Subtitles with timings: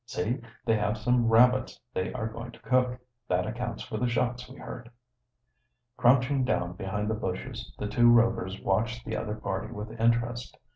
[0.07, 2.99] See, they have some rabbits they are going to cook.
[3.27, 4.89] That accounts for the shots we heard."
[5.95, 10.57] Crouching down behind the bushes, the two Rovers watched the other party with interest.